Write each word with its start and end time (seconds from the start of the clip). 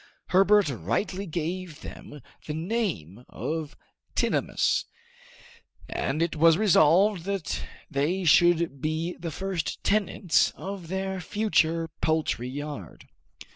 Herbert 0.29 0.67
rightly 0.69 1.27
gave 1.27 1.81
them 1.81 2.21
the 2.47 2.55
name 2.55 3.23
of 3.29 3.77
tinamous, 4.15 4.85
and 5.87 6.23
it 6.23 6.35
was 6.35 6.57
resolved 6.57 7.25
that 7.25 7.63
they 7.91 8.23
should 8.23 8.81
be 8.81 9.15
the 9.19 9.29
first 9.29 9.83
tenants 9.83 10.53
of 10.55 10.87
their 10.87 11.19
future 11.21 11.87
poultry 12.01 12.49
yard. 12.49 13.09